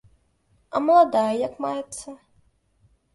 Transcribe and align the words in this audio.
А 0.79 0.79
маладая 0.85 1.33
як 1.47 1.53
маецца? 1.65 2.07